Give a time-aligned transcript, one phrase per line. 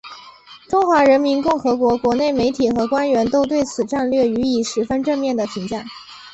[0.67, 5.85] 中华人民共和国国内媒体和官员都对此战略予以十分正面的评价。